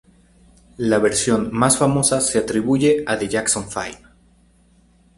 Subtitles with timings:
[0.79, 3.99] La versión más famosa se atribuye a The Jackson Five.